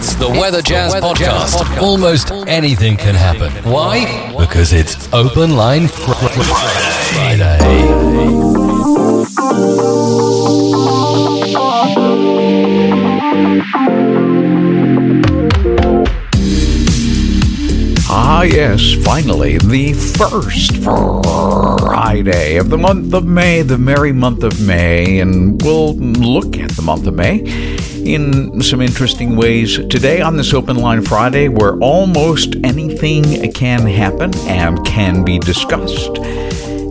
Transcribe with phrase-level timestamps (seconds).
[0.00, 1.16] It's the Weather Jazz, Weather Podcast.
[1.16, 1.82] Jazz Podcast.
[1.82, 3.50] Almost anything can happen.
[3.68, 4.32] Why?
[4.38, 7.58] Because it's Open Line Friday.
[18.08, 24.64] Ah, yes, finally, the first Friday of the month of May, the merry month of
[24.64, 27.77] May, and we'll look at the month of May
[28.08, 34.34] in some interesting ways today on this Open Line Friday, where almost anything can happen
[34.48, 36.16] and can be discussed.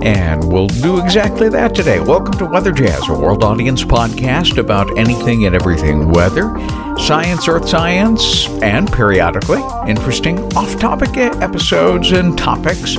[0.04, 2.00] And we'll do exactly that today.
[2.00, 6.56] Welcome to Weather Jazz, a world audience podcast about anything and everything weather,
[7.00, 12.96] science, earth science, and periodically interesting off topic episodes and topics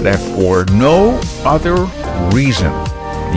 [0.00, 1.84] that for no other
[2.34, 2.72] reason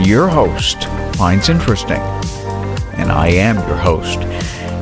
[0.02, 0.84] your host
[1.16, 2.00] finds interesting.
[2.96, 4.18] And I am your host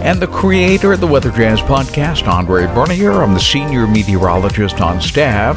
[0.05, 3.23] and the creator of the Weather Jazz podcast, Andre Bernier.
[3.23, 5.57] I'm the senior meteorologist on staff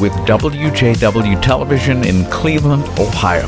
[0.00, 3.46] with WJW Television in Cleveland, Ohio.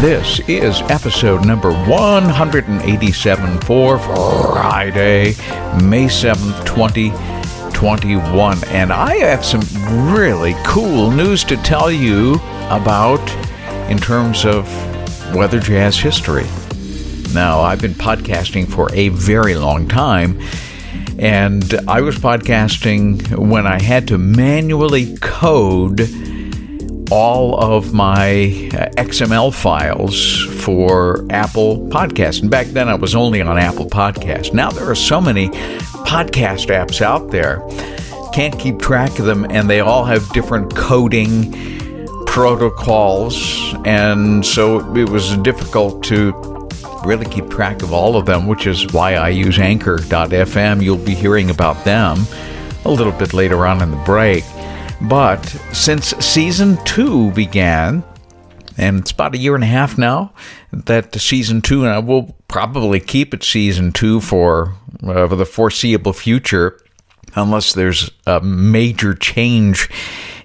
[0.00, 5.34] This is episode number 187 for Friday,
[5.82, 8.64] May 7th, 2021.
[8.68, 9.62] And I have some
[10.14, 12.34] really cool news to tell you
[12.70, 13.28] about
[13.90, 14.64] in terms of
[15.34, 16.46] weather jazz history.
[17.34, 20.40] Now, I've been podcasting for a very long time
[21.18, 26.08] and I was podcasting when I had to manually code
[27.10, 32.42] all of my uh, XML files for Apple Podcast.
[32.42, 34.54] And back then I was only on Apple Podcast.
[34.54, 35.48] Now there are so many
[36.06, 37.62] podcast apps out there.
[38.32, 41.52] Can't keep track of them, and they all have different coding
[42.26, 43.74] protocols.
[43.84, 46.53] And so it was difficult to
[47.04, 50.82] really keep track of all of them, which is why I use Anchor.fm.
[50.82, 52.26] You'll be hearing about them
[52.84, 54.44] a little bit later on in the break.
[55.02, 58.02] But since season two began,
[58.76, 60.32] and it's about a year and a half now
[60.72, 65.46] that season two, and I will probably keep it season two for, uh, for the
[65.46, 66.78] foreseeable future,
[67.34, 69.88] unless there's a major change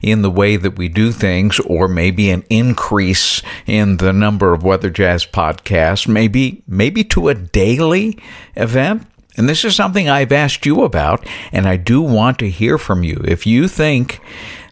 [0.02, 4.64] in the way that we do things, or maybe an increase in the number of
[4.64, 8.18] Weather Jazz podcasts, maybe maybe to a daily
[8.56, 9.06] event.
[9.38, 13.04] And this is something I've asked you about, and I do want to hear from
[13.04, 13.22] you.
[13.26, 14.20] If you think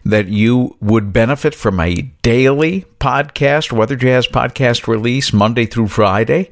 [0.04, 6.50] that you would benefit from a daily podcast, Weather Jazz podcast release Monday through Friday,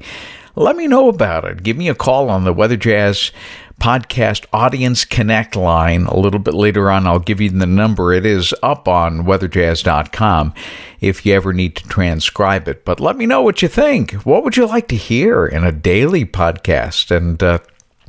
[0.55, 1.63] let me know about it.
[1.63, 3.31] Give me a call on the Weather Jazz
[3.79, 7.05] podcast Audience Connect line a little bit later on.
[7.05, 8.13] I'll give you the number.
[8.13, 10.53] It is up on weatherjazz.com
[10.99, 12.83] if you ever need to transcribe it.
[12.85, 14.13] But let me know what you think.
[14.25, 17.15] What would you like to hear in a daily podcast?
[17.15, 17.59] And uh,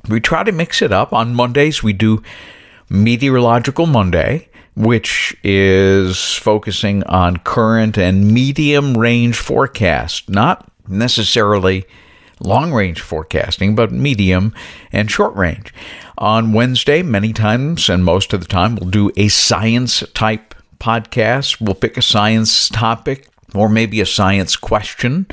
[0.09, 1.13] we try to mix it up.
[1.13, 2.23] On Mondays, we do
[2.89, 11.85] Meteorological Monday, which is focusing on current and medium range forecast, not necessarily
[12.41, 14.55] long range forecasting, but medium
[14.93, 15.73] and short range.
[16.19, 21.61] On Wednesday, many times and most of the time, we'll do a science type podcast.
[21.61, 25.27] We'll pick a science topic or maybe a science question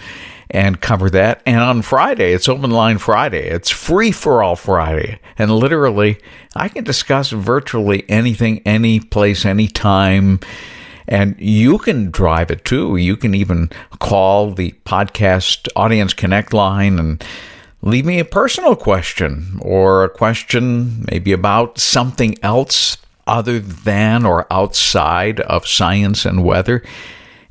[0.50, 1.42] and cover that.
[1.46, 3.48] And on Friday, it's Open Line Friday.
[3.50, 5.20] It's free for all Friday.
[5.38, 6.18] And literally,
[6.56, 10.40] I can discuss virtually anything, any place, anytime
[11.08, 12.98] and you can drive it too.
[12.98, 17.24] You can even call the podcast Audience Connect line and
[17.82, 24.52] leave me a personal question or a question maybe about something else other than or
[24.52, 26.84] outside of science and weather.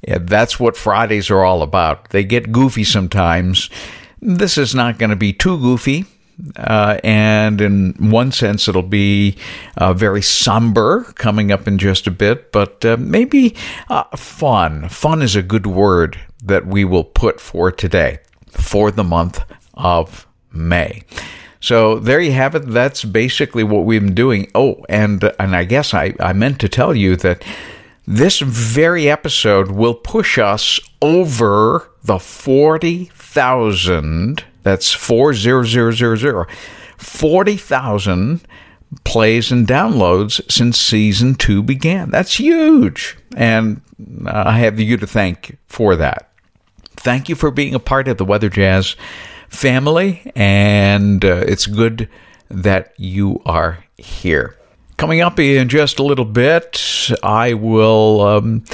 [0.07, 2.11] Yeah, that's what Fridays are all about.
[2.11, 3.71] They get goofy sometimes.
[4.21, 6.05] This is not going to be too goofy.
[6.56, 9.37] Uh, and in one sense, it'll be
[9.76, 13.55] uh, very somber coming up in just a bit, but uh, maybe
[13.88, 14.88] uh, fun.
[14.88, 18.19] Fun is a good word that we will put for today,
[18.50, 19.41] for the month
[19.75, 21.03] of May.
[21.61, 22.67] So there you have it.
[22.67, 24.50] That's basically what we've been doing.
[24.55, 27.43] Oh, and and I guess I, I meant to tell you that
[28.06, 36.46] this very episode will push us over the forty thousand that's 40000.
[36.96, 38.46] 40,000
[39.05, 42.11] plays and downloads since season two began.
[42.11, 43.16] That's huge.
[43.37, 43.81] And
[44.26, 46.31] I have you to thank for that.
[46.96, 48.96] Thank you for being a part of the Weather Jazz
[49.49, 52.08] family, and uh, it's good
[52.49, 54.56] that you are here.
[54.96, 58.64] Coming up in just a little bit, I will um,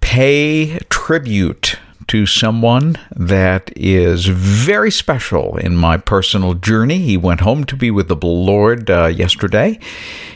[0.00, 1.78] pay tribute
[2.08, 6.98] to someone that is very special in my personal journey.
[6.98, 9.78] He went home to be with the Lord uh, yesterday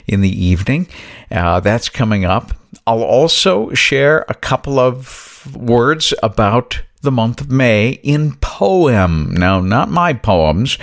[0.07, 0.89] in the evening.
[1.31, 2.53] Uh, that's coming up.
[2.87, 9.35] I'll also share a couple of words about the month of May in poem.
[9.35, 10.79] Now, not my poems.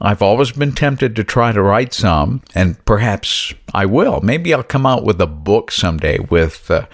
[0.00, 4.20] I've always been tempted to try to write some, and perhaps I will.
[4.20, 6.86] Maybe I'll come out with a book someday with uh,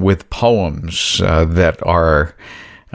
[0.00, 2.34] with poems uh, that are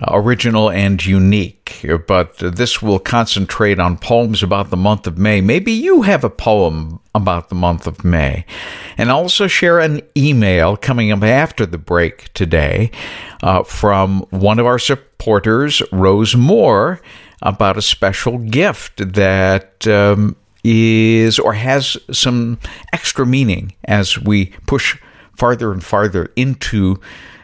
[0.08, 1.86] original and unique.
[2.08, 5.42] But this will concentrate on poems about the month of May.
[5.42, 8.46] Maybe you have a poem about the month of May.
[8.98, 12.92] And also share an email coming up after the break today
[13.42, 17.02] uh, from one of our supporters, Rose Moore,
[17.42, 19.88] about a special gift that.
[19.88, 20.36] Um,
[20.68, 22.58] is or has some
[22.92, 24.98] extra meaning as we push
[25.36, 27.00] farther and farther into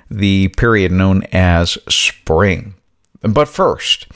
[0.10, 2.74] the period known as spring.
[3.22, 4.08] But first,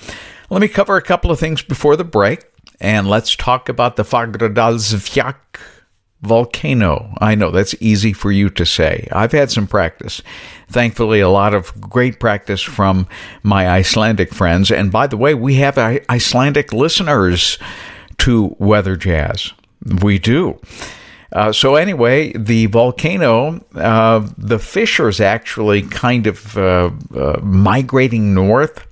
[0.49, 2.45] let me cover a couple of things before the break,
[2.79, 5.35] and let's talk about the Fagradalsfjall
[6.21, 7.13] volcano.
[7.19, 9.07] I know that's easy for you to say.
[9.11, 10.21] I've had some practice.
[10.69, 13.07] Thankfully, a lot of great practice from
[13.43, 14.71] my Icelandic friends.
[14.71, 17.59] And by the way, we have Icelandic listeners
[18.19, 19.53] to Weather Jazz.
[20.01, 20.59] We do.
[21.35, 28.87] Uh, so anyway, the volcano, uh, the fissures actually kind of uh, uh, migrating north.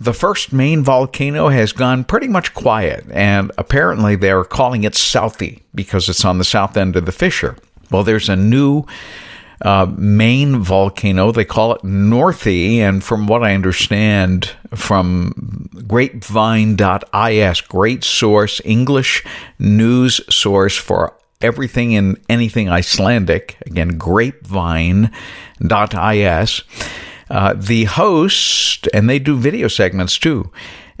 [0.00, 5.60] The first main volcano has gone pretty much quiet, and apparently they're calling it Southie
[5.74, 7.56] because it's on the south end of the fissure.
[7.90, 8.84] Well, there's a new
[9.60, 11.32] uh, main volcano.
[11.32, 19.22] They call it Northie, and from what I understand from grapevine.is, great source, English
[19.58, 21.14] news source for
[21.44, 23.56] everything and anything Icelandic.
[23.66, 25.10] Again, grapevine.is.
[27.30, 30.50] Uh, the host, and they do video segments too,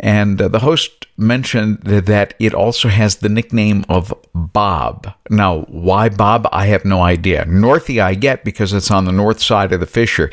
[0.00, 5.14] and uh, the host mentioned that it also has the nickname of Bob.
[5.30, 6.48] Now, why Bob?
[6.50, 7.44] I have no idea.
[7.44, 10.30] Northie, I get because it's on the north side of the fissure.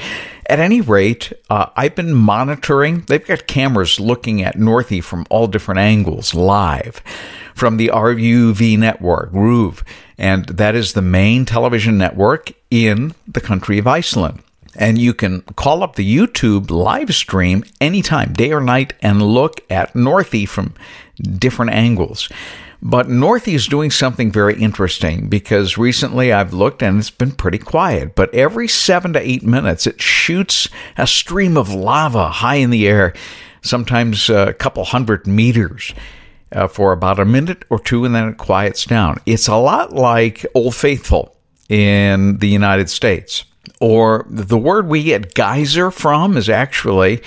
[0.51, 3.05] At any rate, uh, I've been monitoring.
[3.07, 7.01] They've got cameras looking at Northie from all different angles live
[7.55, 9.81] from the RUV network, RUV,
[10.17, 14.43] and that is the main television network in the country of Iceland.
[14.75, 19.61] And you can call up the YouTube live stream anytime, day or night, and look
[19.69, 20.73] at Northie from
[21.15, 22.27] different angles.
[22.81, 27.59] But Northie is doing something very interesting because recently I've looked and it's been pretty
[27.59, 28.15] quiet.
[28.15, 30.67] But every seven to eight minutes, it shoots
[30.97, 33.13] a stream of lava high in the air,
[33.61, 35.93] sometimes a couple hundred meters
[36.51, 39.17] uh, for about a minute or two and then it quiets down.
[39.27, 41.37] It's a lot like Old Faithful
[41.69, 43.45] in the United States.
[43.79, 47.21] Or the word we get geyser from is actually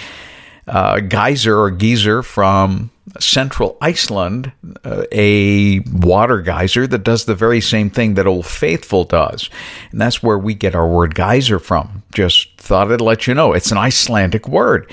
[0.66, 2.90] uh, geyser or geyser from
[3.20, 4.52] central Iceland,
[4.84, 9.50] uh, a water geyser that does the very same thing that Old Faithful does.
[9.92, 12.02] And that's where we get our word geyser from.
[12.14, 13.52] Just thought I'd let you know.
[13.52, 14.90] It's an Icelandic word.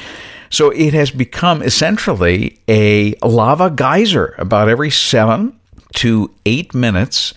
[0.49, 4.35] So it has become essentially a lava geyser.
[4.37, 5.57] About every seven
[5.95, 7.33] to eight minutes,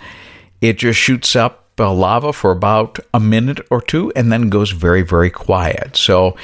[0.61, 5.03] it just shoots up lava for about a minute or two and then goes very,
[5.03, 5.97] very quiet.
[5.97, 6.37] So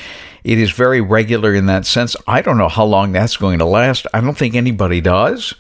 [0.45, 2.17] it is very regular in that sense.
[2.27, 4.07] I don't know how long that's going to last.
[4.15, 5.55] I don't think anybody does.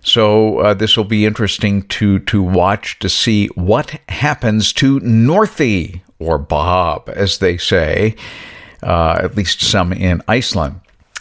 [0.00, 6.02] So uh, this will be interesting to to watch to see what happens to Northie
[6.18, 8.16] or Bob, as they say
[8.82, 10.80] uh, at least some in Iceland.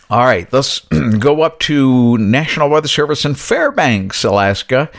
[0.10, 0.80] All right, let's
[1.20, 4.90] go up to National Weather Service in Fairbanks, Alaska,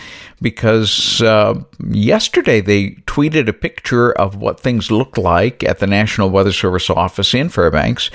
[0.42, 6.28] because uh, yesterday they tweeted a picture of what things looked like at the National
[6.28, 8.10] Weather Service office in Fairbanks,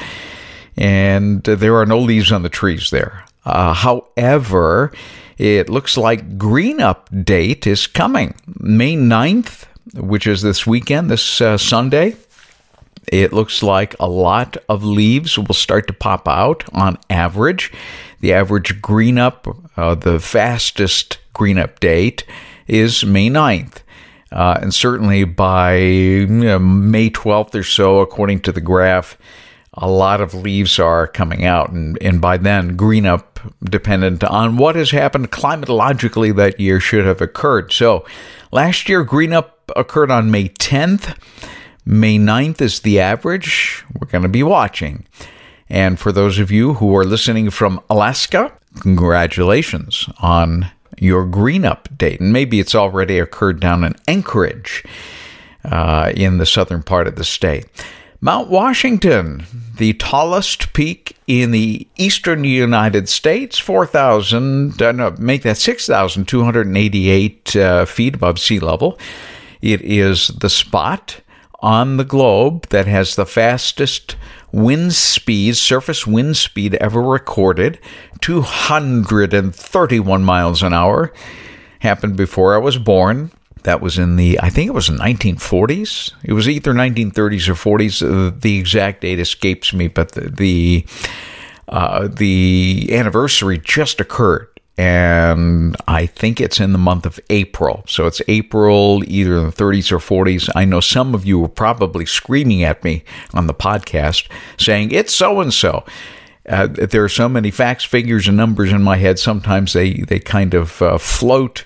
[0.78, 3.26] and there are no leaves on the trees there.
[3.44, 4.94] Uh, however,
[5.40, 11.42] it looks like green up date is coming May 9th, which is this weekend, this
[11.42, 12.16] uh, Sunday.
[13.08, 17.72] It looks like a lot of leaves will start to pop out on average.
[18.22, 19.48] The average green up,
[19.78, 22.24] uh, the fastest green up date
[22.68, 23.80] is May 9th.
[24.32, 29.18] Uh, and certainly by you know, May 12th or so, according to the graph,
[29.74, 31.72] a lot of leaves are coming out.
[31.72, 37.06] And, and by then, green up, dependent on what has happened climatologically that year, should
[37.06, 37.72] have occurred.
[37.72, 38.06] So
[38.52, 41.16] last year, green up occurred on May 10th.
[41.86, 43.84] May 9th is the average.
[44.00, 45.06] We're going to be watching.
[45.70, 51.90] And for those of you who are listening from Alaska, congratulations on your green up
[51.98, 52.22] date.
[52.22, 54.84] And maybe it's already occurred down in Anchorage
[55.66, 57.66] uh, in the southern part of the state.
[58.22, 65.58] Mount Washington, the tallest peak in the eastern United States, 4,000, uh, no, make that
[65.58, 68.98] 6,288 uh, feet above sea level.
[69.62, 71.20] It is the spot
[71.64, 74.16] on the globe that has the fastest
[74.52, 77.80] wind speed, surface wind speed ever recorded,
[78.22, 81.12] 231 miles an hour.
[81.80, 83.32] Happened before I was born.
[83.64, 86.12] That was in the, I think it was 1940s.
[86.24, 88.04] It was either 1930s or 40s.
[88.04, 90.86] Uh, the exact date escapes me, but the the,
[91.70, 97.84] uh, the anniversary just occurred and I think it's in the month of April.
[97.88, 100.50] So it's April, either in the 30s or 40s.
[100.56, 103.04] I know some of you were probably screaming at me
[103.34, 104.28] on the podcast
[104.58, 105.86] saying, it's so and so.
[106.46, 109.20] There are so many facts, figures, and numbers in my head.
[109.20, 111.64] Sometimes they, they kind of uh, float,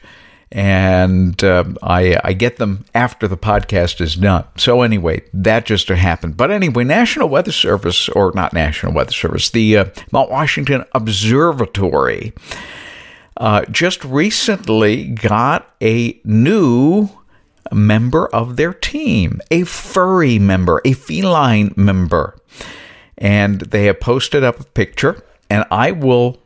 [0.52, 4.46] and uh, I, I get them after the podcast is done.
[4.56, 6.38] So, anyway, that just happened.
[6.38, 12.34] But anyway, National Weather Service, or not National Weather Service, the uh, Mount Washington Observatory
[13.38, 17.10] uh, just recently got a new
[17.72, 22.36] member of their team, a furry member, a feline member.
[23.18, 26.38] And they have posted up a picture, and I will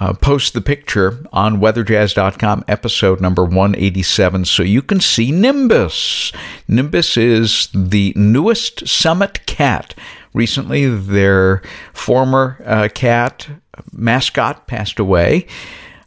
[0.00, 6.32] uh, post the picture on weatherjazz.com, episode number 187, so you can see Nimbus.
[6.68, 9.94] Nimbus is the newest summit cat.
[10.34, 11.62] Recently, their
[11.92, 13.48] former uh, cat
[13.92, 15.46] mascot passed away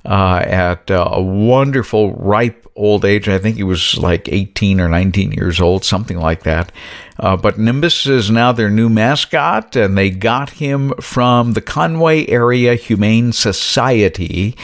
[0.06, 3.30] uh, at uh, a wonderful, ripe old age.
[3.30, 6.72] I think he was like 18 or 19 years old, something like that.
[7.20, 12.26] Uh, but Nimbus is now their new mascot, and they got him from the Conway
[12.28, 14.56] Area Humane Society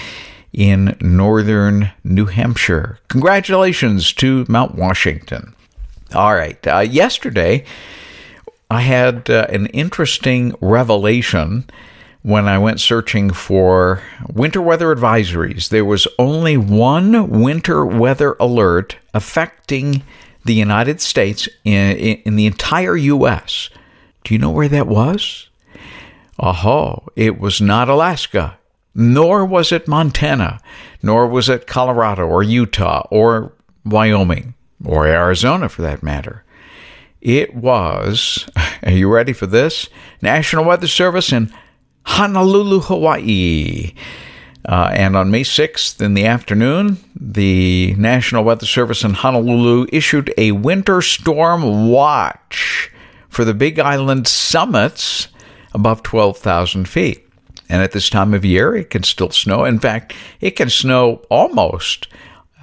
[0.54, 2.98] in northern New Hampshire.
[3.10, 5.54] Congratulations to Mount Washington.
[6.16, 6.66] All right.
[6.66, 7.64] Uh, yesterday,
[8.72, 11.70] I had uh, an interesting revelation
[12.28, 18.98] when I went searching for winter weather advisories, there was only one winter weather alert
[19.14, 20.04] affecting
[20.44, 23.70] the United States in, in, the entire U.S.
[24.26, 25.48] Do you know where that was?
[26.38, 28.58] Oh, it was not Alaska,
[28.94, 30.60] nor was it Montana,
[31.02, 33.54] nor was it Colorado or Utah or
[33.86, 34.54] Wyoming
[34.84, 36.44] or Arizona for that matter.
[37.22, 38.50] It was,
[38.84, 39.88] are you ready for this?
[40.22, 41.54] National Weather Service in
[42.08, 43.94] Honolulu, Hawaii.
[44.68, 50.34] Uh, and on May 6th in the afternoon, the National Weather Service in Honolulu issued
[50.38, 52.92] a winter storm watch
[53.30, 55.28] for the Big Island summits
[55.74, 57.28] above 12,000 feet.
[57.70, 59.66] And at this time of year, it can still snow.
[59.66, 62.08] In fact, it can snow almost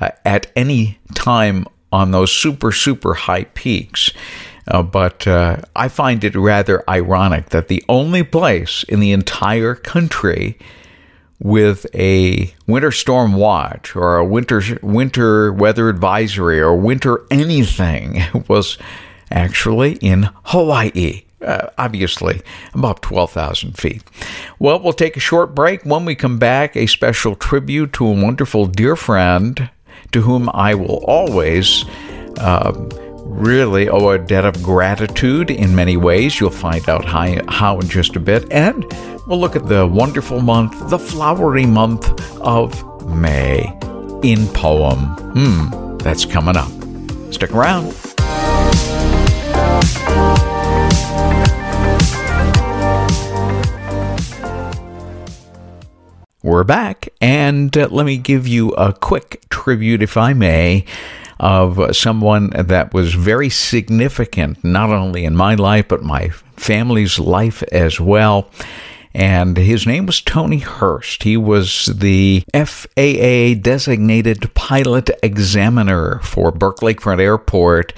[0.00, 4.10] uh, at any time on those super, super high peaks.
[4.66, 9.74] Uh, but uh, I find it rather ironic that the only place in the entire
[9.74, 10.58] country
[11.40, 18.78] with a winter storm watch or a winter winter weather advisory or winter anything was
[19.30, 21.22] actually in Hawaii.
[21.42, 22.40] Uh, obviously,
[22.72, 24.02] about 12,000 feet.
[24.58, 25.84] Well, we'll take a short break.
[25.84, 29.68] When we come back, a special tribute to a wonderful dear friend
[30.12, 31.84] to whom I will always.
[32.38, 32.72] Uh,
[33.34, 36.38] really owe a debt of gratitude in many ways.
[36.38, 38.50] You'll find out how, in just a bit.
[38.52, 38.84] And
[39.26, 42.08] we'll look at the wonderful month, the flowery month
[42.40, 43.76] of May
[44.22, 44.98] in poem.
[45.34, 46.70] Hmm, that's coming up.
[47.32, 47.92] Stick around.
[56.42, 60.84] We're back, and uh, let me give you a quick tribute, if I may,
[61.40, 67.62] of someone that was very significant, not only in my life, but my family's life
[67.72, 68.50] as well.
[69.14, 71.22] And his name was Tony Hurst.
[71.22, 77.92] He was the FAA designated pilot examiner for Burke Lakefront Airport.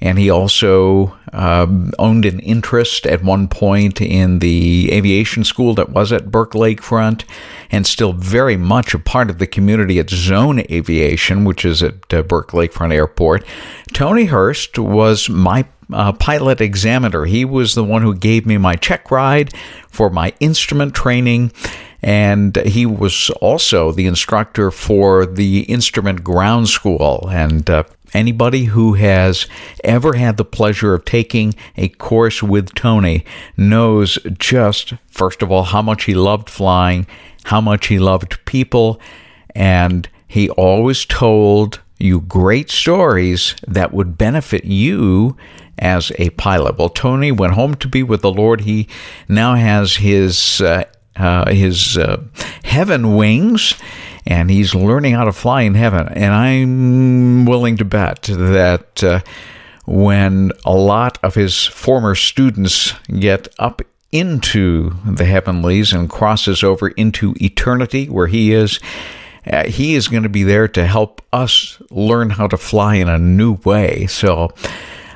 [0.00, 5.90] And he also um, owned an interest at one point in the aviation school that
[5.90, 7.24] was at Burke Lakefront
[7.72, 12.14] and still very much a part of the community at Zone Aviation, which is at
[12.14, 13.44] uh, Burke Lakefront Airport.
[13.92, 17.24] Tony Hurst was my uh, pilot examiner.
[17.24, 19.54] He was the one who gave me my check ride
[19.88, 21.52] for my instrument training.
[22.02, 27.28] And he was also the instructor for the instrument ground school.
[27.30, 29.46] And uh, Anybody who has
[29.84, 33.24] ever had the pleasure of taking a course with Tony
[33.56, 37.06] knows just, first of all, how much he loved flying,
[37.44, 39.00] how much he loved people,
[39.54, 45.36] and he always told you great stories that would benefit you
[45.78, 46.78] as a pilot.
[46.78, 48.62] Well, Tony went home to be with the Lord.
[48.62, 48.88] He
[49.28, 50.84] now has his uh,
[51.16, 52.22] uh, his uh,
[52.64, 53.74] heaven wings,
[54.26, 56.08] and he's learning how to fly in heaven.
[56.08, 59.20] And I'm willing to bet that uh,
[59.86, 66.88] when a lot of his former students get up into the heavenlies and crosses over
[66.88, 68.80] into eternity where he is.
[69.46, 73.08] Uh, he is going to be there to help us learn how to fly in
[73.08, 74.06] a new way.
[74.06, 74.50] So,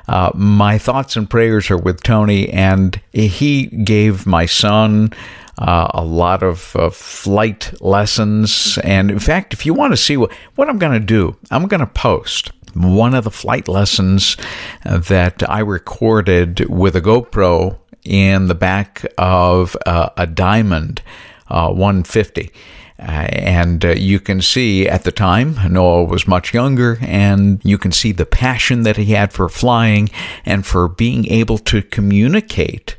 [0.07, 5.13] uh, my thoughts and prayers are with Tony, and he gave my son
[5.59, 8.79] uh, a lot of uh, flight lessons.
[8.85, 11.67] And in fact, if you want to see what, what I'm going to do, I'm
[11.69, 14.37] going to post one of the flight lessons
[14.85, 21.03] that I recorded with a GoPro in the back of uh, a Diamond
[21.49, 22.51] uh, 150.
[22.99, 27.77] Uh, and uh, you can see at the time, Noah was much younger, and you
[27.77, 30.11] can see the passion that he had for flying
[30.45, 32.97] and for being able to communicate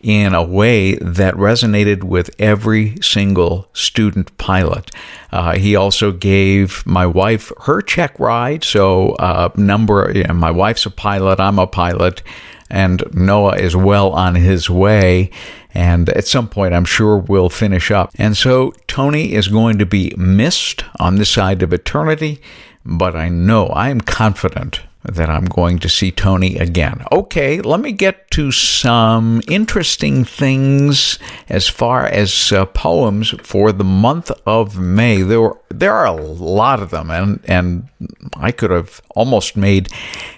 [0.00, 4.92] in a way that resonated with every single student pilot.
[5.32, 8.62] Uh, he also gave my wife her check ride.
[8.62, 12.22] So, uh, number, you know, my wife's a pilot, I'm a pilot
[12.70, 15.30] and Noah is well on his way.
[15.76, 18.10] And at some point, I'm sure we'll finish up.
[18.16, 22.40] And so Tony is going to be missed on this side of eternity,
[22.82, 27.04] but I know I am confident that I'm going to see Tony again.
[27.12, 31.18] Okay, let me get to some interesting things
[31.50, 35.20] as far as uh, poems for the month of May.
[35.20, 37.88] There were, there are a lot of them, and and
[38.34, 39.88] I could have almost made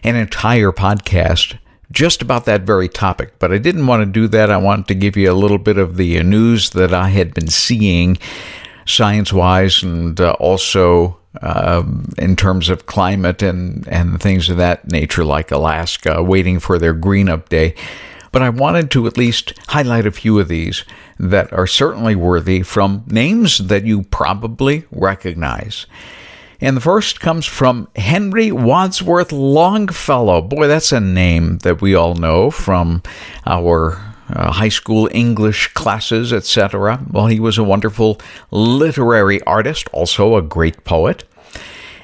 [0.03, 1.59] an entire podcast
[1.91, 3.39] just about that very topic.
[3.39, 4.51] But I didn't want to do that.
[4.51, 7.49] I wanted to give you a little bit of the news that I had been
[7.49, 8.19] seeing
[8.87, 14.91] science wise and uh, also um, in terms of climate and, and things of that
[14.91, 17.75] nature, like Alaska waiting for their green up day.
[18.33, 20.85] But I wanted to at least highlight a few of these
[21.19, 25.87] that are certainly worthy from names that you probably recognize.
[26.61, 30.43] And the first comes from Henry Wadsworth Longfellow.
[30.43, 33.03] Boy, that's a name that we all know from
[33.47, 33.93] our
[34.33, 37.05] uh, high school English classes, etc.
[37.11, 41.25] Well, he was a wonderful literary artist, also a great poet.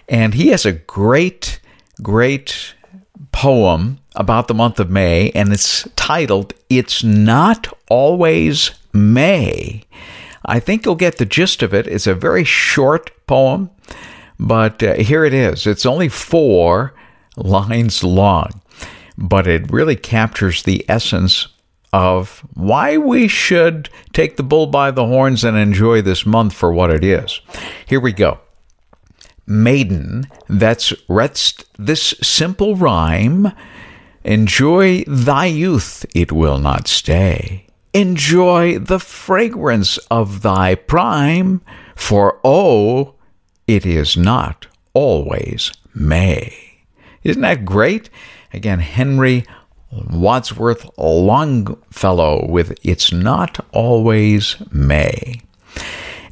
[0.09, 1.61] And he has a great,
[2.01, 2.75] great
[3.33, 9.83] poem about the month of May, and it's titled It's Not Always May.
[10.47, 11.87] I think you'll get the gist of it.
[11.87, 13.71] It's a very short poem.
[14.39, 15.67] But uh, here it is.
[15.67, 16.95] It's only four
[17.37, 18.63] lines long,
[19.17, 21.49] but it really captures the essence
[21.93, 26.73] of why we should take the bull by the horns and enjoy this month for
[26.73, 27.41] what it is.
[27.87, 28.41] Here we go.
[29.47, 33.53] Maiden, that's rest this simple rhyme.
[34.25, 37.67] Enjoy thy youth, it will not stay.
[37.93, 41.61] Enjoy the fragrance of thy prime,
[41.95, 43.15] for oh,
[43.67, 46.81] it is not always May.
[47.23, 48.11] Isn't that great?
[48.53, 49.45] Again, Henry
[49.91, 55.41] Wadsworth Longfellow with It's Not Always May.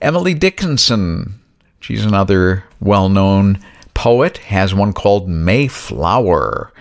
[0.00, 1.40] Emily Dickinson,
[1.80, 3.60] she's another well known
[3.94, 6.72] poet, has one called Mayflower.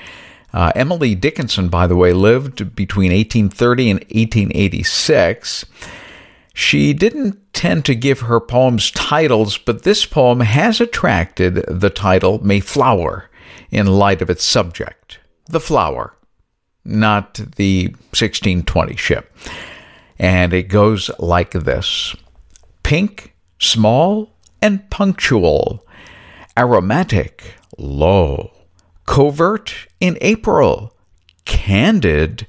[0.54, 5.66] Uh, Emily Dickinson, by the way, lived between 1830 and 1886.
[6.54, 12.44] She didn't tend to give her poems titles, but this poem has attracted the title
[12.44, 13.30] Mayflower
[13.70, 16.16] in light of its subject, the flower,
[16.84, 19.36] not the 1620 ship.
[20.20, 22.16] And it goes like this
[22.84, 25.86] Pink, small, and punctual,
[26.58, 28.52] aromatic, low,
[29.06, 30.94] covert in April,
[31.46, 32.46] candid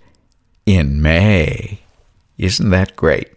[0.67, 1.81] in May.
[2.37, 3.29] Isn't that great?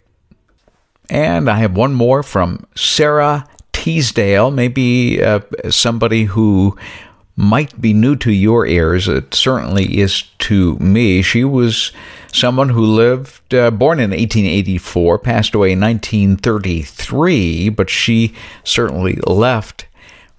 [1.08, 5.40] And I have one more from Sara Teasdale, maybe uh,
[5.70, 6.76] somebody who
[7.36, 9.06] might be new to your ears.
[9.08, 11.22] It certainly is to me.
[11.22, 11.92] She was
[12.32, 19.86] someone who lived, uh, born in 1884, passed away in 1933, but she certainly left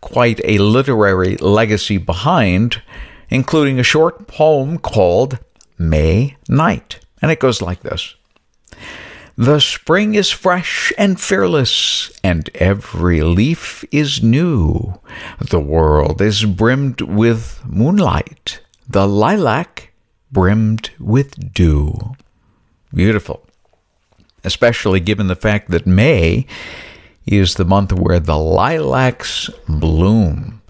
[0.01, 2.81] quite a literary legacy behind,
[3.29, 5.39] including a short poem called
[5.77, 6.99] May Night.
[7.21, 8.15] And it goes like this.
[9.39, 14.99] The spring is fresh and fearless, and every leaf is new.
[15.39, 19.93] The world is brimmed with moonlight, the lilac
[20.31, 22.15] brimmed with dew.
[22.91, 23.45] Beautiful.
[24.43, 26.47] Especially given the fact that May
[27.27, 30.63] is the month where the lilacs bloom.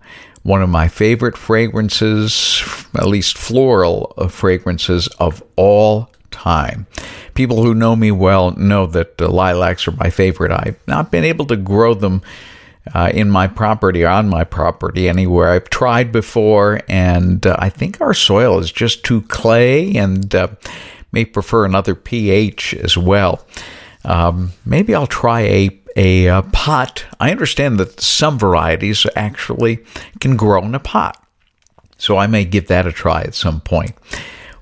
[0.47, 2.63] one of my favorite fragrances,
[2.95, 6.85] at least floral fragrances of all time.
[7.33, 10.51] People who know me well know that uh, lilacs are my favorite.
[10.51, 12.21] I've not been able to grow them
[12.93, 15.49] uh, in my property or on my property anywhere.
[15.49, 20.47] I've tried before, and uh, I think our soil is just too clay and uh,
[21.11, 23.45] may prefer another pH as well.
[24.05, 27.05] Um, maybe I'll try a a, a uh, pot.
[27.19, 29.79] I understand that some varieties actually
[30.19, 31.21] can grow in a pot,
[31.97, 33.95] so I may give that a try at some point.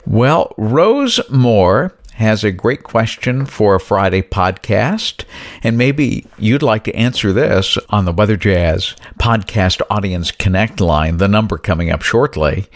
[0.08, 5.26] Well, Rose Moore has a great question for a Friday podcast,
[5.63, 11.18] and maybe you'd like to answer this on the Weather Jazz podcast audience connect line,
[11.18, 12.68] the number coming up shortly.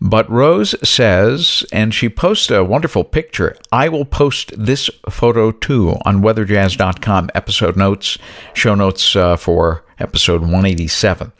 [0.00, 3.56] But Rose says, and she posts a wonderful picture.
[3.72, 8.16] I will post this photo too on weatherjazz.com episode notes,
[8.54, 11.32] show notes uh, for episode 187.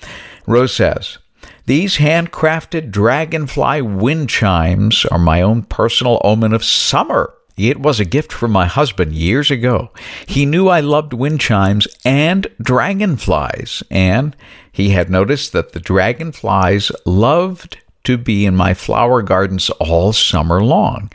[0.47, 1.19] Rose says,
[1.68, 7.35] these handcrafted dragonfly wind chimes are my own personal omen of summer.
[7.59, 9.90] It was a gift from my husband years ago.
[10.26, 14.35] He knew I loved wind chimes and dragonflies, and
[14.72, 20.64] he had noticed that the dragonflies loved to be in my flower gardens all summer
[20.64, 21.12] long.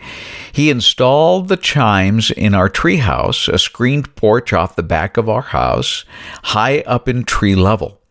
[0.52, 5.42] He installed the chimes in our treehouse, a screened porch off the back of our
[5.42, 6.06] house,
[6.44, 8.03] high up in tree level.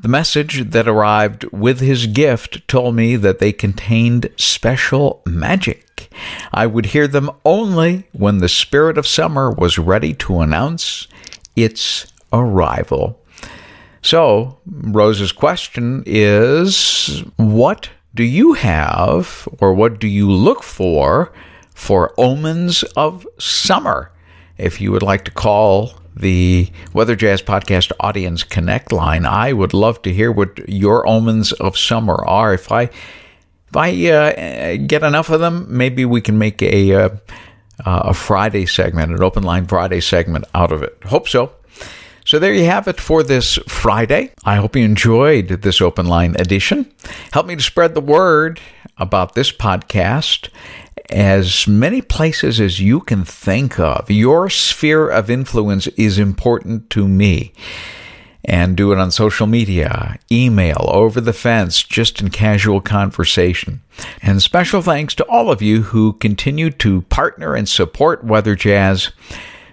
[0.00, 6.08] The message that arrived with his gift told me that they contained special magic.
[6.52, 11.08] I would hear them only when the spirit of summer was ready to announce
[11.56, 13.20] its arrival.
[14.00, 21.32] So, Rose's question is What do you have, or what do you look for,
[21.74, 24.12] for omens of summer?
[24.58, 29.24] If you would like to call the Weather Jazz Podcast Audience Connect line.
[29.24, 32.52] I would love to hear what your omens of summer are.
[32.54, 37.08] If I if I uh, get enough of them, maybe we can make a uh,
[37.84, 40.96] a Friday segment, an open line Friday segment out of it.
[41.04, 41.52] Hope so.
[42.24, 44.32] So there you have it for this Friday.
[44.44, 46.92] I hope you enjoyed this open line edition.
[47.32, 48.60] Help me to spread the word
[48.98, 50.48] about this podcast
[51.10, 54.10] as many places as you can think of.
[54.10, 57.52] Your sphere of influence is important to me.
[58.44, 63.82] And do it on social media, email, over the fence, just in casual conversation.
[64.22, 69.10] And special thanks to all of you who continue to partner and support Weather Jazz.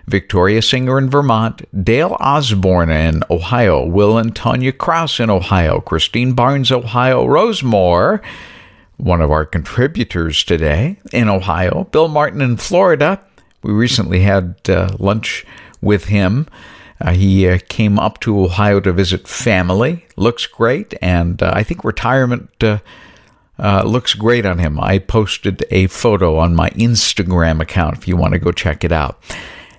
[0.07, 6.33] Victoria Singer in Vermont, Dale Osborne in Ohio, Will and Tanya Kraus in Ohio, Christine
[6.33, 8.21] Barnes, Ohio, Rose Moore,
[8.97, 13.21] one of our contributors today in Ohio, Bill Martin in Florida.
[13.61, 15.45] We recently had uh, lunch
[15.81, 16.47] with him.
[17.01, 20.05] Uh, he uh, came up to Ohio to visit family.
[20.15, 22.79] Looks great, and uh, I think retirement uh,
[23.59, 24.79] uh, looks great on him.
[24.79, 28.91] I posted a photo on my Instagram account if you want to go check it
[28.91, 29.21] out.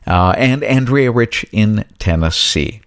[0.07, 2.83] and Andrea Rich in Tennessee.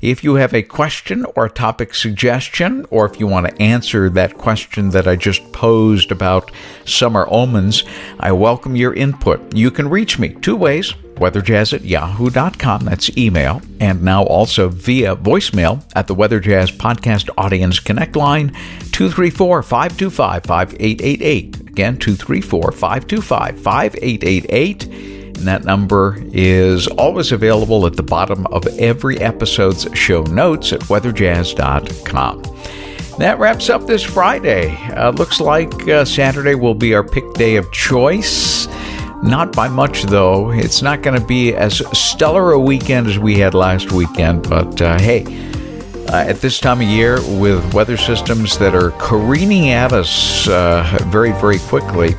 [0.00, 4.08] If you have a question or a topic suggestion, or if you want to answer
[4.10, 6.50] that question that I just posed about
[6.84, 7.84] summer omens,
[8.20, 9.54] I welcome your input.
[9.54, 15.16] You can reach me two ways weatherjazz at yahoo.com, that's email, and now also via
[15.16, 18.50] voicemail at the Weather Jazz Podcast Audience Connect line,
[18.92, 21.60] 234 525 5888.
[21.60, 25.15] Again, 234 525 5888.
[25.36, 30.80] And that number is always available at the bottom of every episode's show notes at
[30.80, 32.42] weatherjazz.com.
[33.18, 34.76] That wraps up this Friday.
[34.94, 38.66] Uh, looks like uh, Saturday will be our pick day of choice.
[39.22, 40.50] Not by much, though.
[40.50, 44.80] It's not going to be as stellar a weekend as we had last weekend, but
[44.82, 45.24] uh, hey,
[46.08, 50.98] uh, at this time of year, with weather systems that are careening at us uh,
[51.06, 52.14] very, very quickly,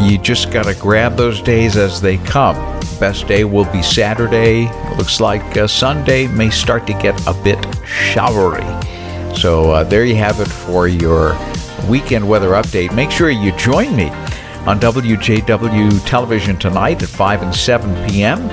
[0.00, 2.56] you just got to grab those days as they come.
[2.98, 4.64] Best day will be Saturday.
[4.64, 8.66] It looks like uh, Sunday may start to get a bit showery.
[9.34, 11.38] So uh, there you have it for your
[11.88, 12.94] weekend weather update.
[12.94, 14.10] Make sure you join me
[14.66, 18.48] on WJW television tonight at 5 and 7 p.m.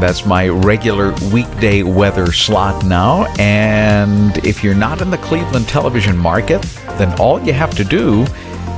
[0.00, 3.26] That's my regular weekday weather slot now.
[3.38, 6.62] And if you're not in the Cleveland television market,
[6.98, 8.24] then all you have to do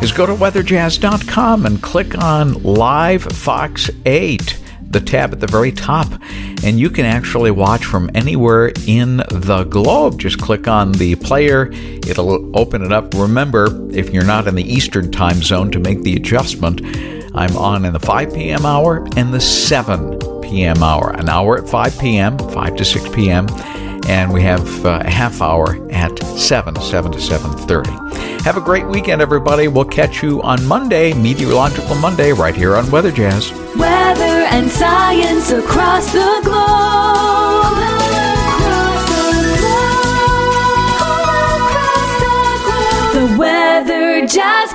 [0.02, 5.70] is go to weatherjazz.com and click on Live Fox 8, the tab at the very
[5.70, 6.06] top,
[6.64, 10.18] and you can actually watch from anywhere in the globe.
[10.18, 13.12] Just click on the player, it'll open it up.
[13.12, 16.80] Remember, if you're not in the Eastern time zone, to make the adjustment,
[17.34, 18.64] I'm on in the 5 p.m.
[18.64, 20.82] hour and the 7 p.m.
[20.82, 21.10] hour.
[21.10, 23.46] An hour at 5 p.m., 5 to 6 p.m.,
[24.08, 28.42] and we have uh, a half hour at 7, 7 to 7.30.
[28.42, 29.68] Have a great weekend, everybody.
[29.68, 33.52] We'll catch you on Monday, Meteorological Monday, right here on Weather Jazz.
[33.76, 37.10] Weather and science across the globe.
[43.12, 44.72] The Weather Jazz